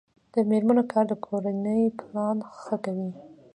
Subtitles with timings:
[0.33, 3.09] د میرمنو کار د کورنۍ پلان ښه کوي.